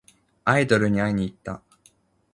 [0.45, 1.61] アイドルに会いにいった。